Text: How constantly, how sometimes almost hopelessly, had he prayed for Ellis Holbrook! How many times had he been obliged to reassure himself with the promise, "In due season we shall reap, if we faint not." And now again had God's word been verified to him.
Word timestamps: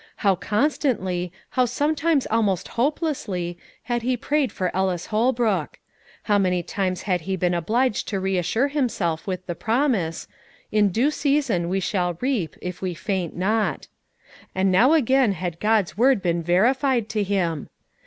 How 0.25 0.33
constantly, 0.33 1.31
how 1.51 1.65
sometimes 1.65 2.25
almost 2.31 2.69
hopelessly, 2.69 3.59
had 3.83 4.01
he 4.01 4.17
prayed 4.17 4.51
for 4.51 4.75
Ellis 4.75 5.05
Holbrook! 5.05 5.77
How 6.23 6.39
many 6.39 6.63
times 6.63 7.03
had 7.03 7.21
he 7.21 7.35
been 7.35 7.53
obliged 7.53 8.07
to 8.07 8.19
reassure 8.19 8.69
himself 8.69 9.27
with 9.27 9.45
the 9.45 9.53
promise, 9.53 10.27
"In 10.71 10.89
due 10.89 11.11
season 11.11 11.69
we 11.69 11.79
shall 11.81 12.17
reap, 12.19 12.55
if 12.63 12.81
we 12.81 12.95
faint 12.95 13.35
not." 13.35 13.85
And 14.55 14.71
now 14.71 14.93
again 14.93 15.33
had 15.33 15.59
God's 15.59 15.99
word 15.99 16.19
been 16.23 16.41
verified 16.41 17.07
to 17.09 17.21
him. 17.21 17.69